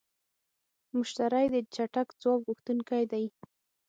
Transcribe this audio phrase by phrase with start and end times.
[0.95, 3.25] مشتری د چټک ځواب غوښتونکی دی.